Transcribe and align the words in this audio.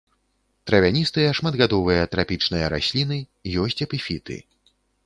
Травяністыя 0.69 1.35
шматгадовыя 1.39 2.09
трапічныя 2.15 2.73
расліны, 2.77 3.21
ёсць 3.67 3.83
эпіфіты. 3.89 4.35